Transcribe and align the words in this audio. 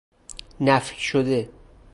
نفی 0.59 0.99
شده 1.01 1.49